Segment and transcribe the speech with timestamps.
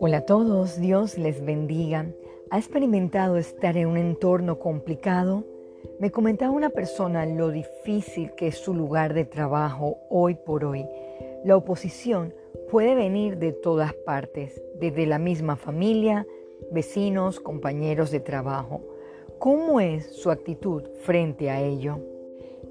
[0.00, 2.06] Hola a todos, Dios les bendiga.
[2.50, 5.44] ¿Ha experimentado estar en un entorno complicado?
[5.98, 10.86] Me comentaba una persona lo difícil que es su lugar de trabajo hoy por hoy.
[11.44, 12.34] La oposición
[12.70, 16.26] puede venir de todas partes, desde la misma familia,
[16.72, 18.80] vecinos, compañeros de trabajo.
[19.38, 22.00] ¿Cómo es su actitud frente a ello?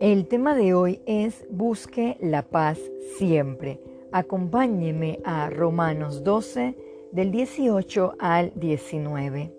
[0.00, 2.78] El tema de hoy es Busque la paz
[3.18, 3.82] siempre.
[4.12, 6.74] Acompáñeme a Romanos 12
[7.12, 9.52] del 18 al 19.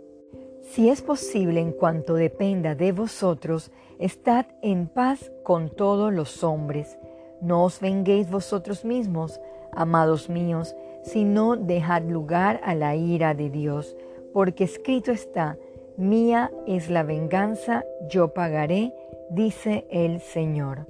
[0.64, 3.70] Si es posible en cuanto dependa de vosotros,
[4.00, 6.98] estad en paz con todos los hombres.
[7.40, 9.40] No os venguéis vosotros mismos,
[9.72, 13.96] amados míos, sino dejad lugar a la ira de Dios,
[14.34, 15.60] porque escrito está,
[15.98, 18.92] mía es la venganza, yo pagaré,
[19.32, 20.88] dice el Señor.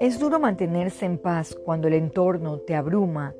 [0.00, 3.34] Es duro mantenerse en paz cuando el entorno te abruma,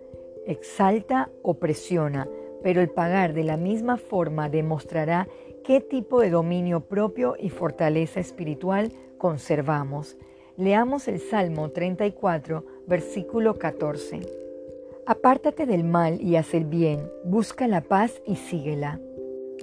[0.47, 2.29] exalta o presiona,
[2.63, 5.29] pero el pagar de la misma forma demostrará
[5.65, 10.19] qué tipo de dominio propio y fortaleza espiritual conservamos.
[10.59, 14.21] Leamos el Salmo 34, versículo 14.
[15.07, 19.01] Apártate del mal y haz el bien, busca la paz y síguela.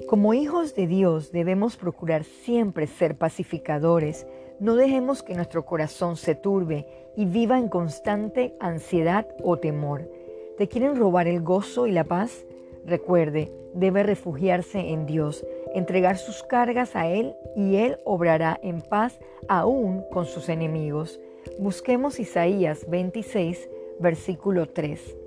[0.08, 4.26] Como hijos de Dios debemos procurar siempre ser pacificadores,
[4.60, 10.10] no dejemos que nuestro corazón se turbe y viva en constante ansiedad o temor.
[10.58, 12.46] ¿Te quieren robar el gozo y la paz?
[12.86, 19.20] Recuerde, debe refugiarse en Dios, entregar sus cargas a Él y Él obrará en paz
[19.50, 21.20] aún con sus enemigos.
[21.60, 25.18] Busquemos Isaías 26, versículo 3.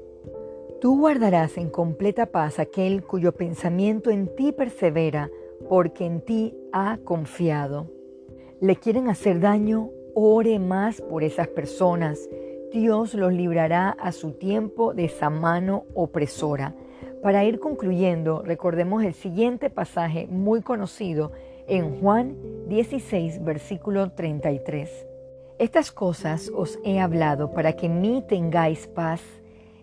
[0.81, 5.29] Tú guardarás en completa paz aquel cuyo pensamiento en ti persevera,
[5.69, 7.98] porque en ti ha confiado.
[8.61, 9.91] ¿Le quieren hacer daño?
[10.17, 12.29] Ore más por esas personas.
[12.73, 16.75] Dios los librará a su tiempo de esa mano opresora.
[17.23, 21.31] Para ir concluyendo, recordemos el siguiente pasaje muy conocido
[21.69, 25.07] en Juan 16, versículo 33.
[25.61, 29.21] Estas cosas os he hablado para que en mí tengáis paz.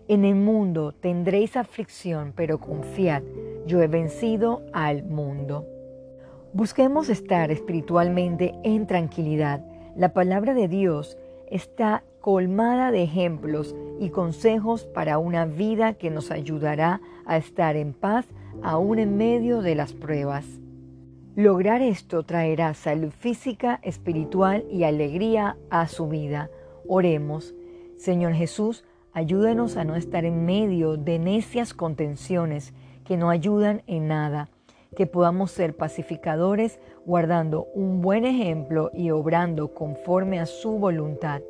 [0.06, 3.22] En el mundo tendréis aflicción, pero confiad,
[3.66, 5.66] yo he vencido al mundo.
[6.56, 9.62] Busquemos estar espiritualmente en tranquilidad.
[9.94, 11.18] La palabra de Dios
[11.50, 17.92] está colmada de ejemplos y consejos para una vida que nos ayudará a estar en
[17.92, 18.24] paz
[18.62, 20.46] aún en medio de las pruebas.
[21.34, 26.48] Lograr esto traerá salud física, espiritual y alegría a su vida.
[26.88, 27.54] Oremos.
[27.98, 32.72] Señor Jesús, ayúdanos a no estar en medio de necias contenciones
[33.04, 34.48] que no ayudan en nada,
[34.94, 41.40] que podamos ser pacificadores guardando un buen ejemplo y obrando conforme a su voluntad.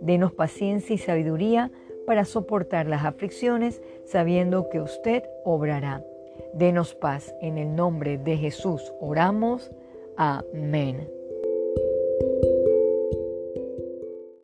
[0.00, 1.70] Denos paciencia y sabiduría
[2.06, 6.04] para soportar las aflicciones, sabiendo que usted obrará.
[6.54, 7.34] Denos paz.
[7.40, 9.70] En el nombre de Jesús oramos.
[10.16, 11.21] Amén.